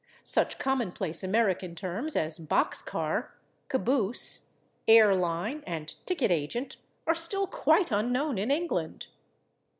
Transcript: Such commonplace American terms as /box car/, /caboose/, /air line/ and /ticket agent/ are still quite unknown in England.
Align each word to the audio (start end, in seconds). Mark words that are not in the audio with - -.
Such 0.23 0.57
commonplace 0.57 1.21
American 1.23 1.75
terms 1.75 2.15
as 2.15 2.39
/box 2.39 2.83
car/, 2.83 3.35
/caboose/, 3.69 4.47
/air 4.87 5.15
line/ 5.15 5.63
and 5.67 5.93
/ticket 6.07 6.31
agent/ 6.31 6.77
are 7.05 7.13
still 7.13 7.45
quite 7.45 7.91
unknown 7.91 8.39
in 8.39 8.49
England. 8.49 9.05